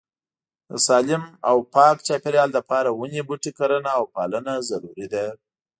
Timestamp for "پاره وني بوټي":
2.69-3.51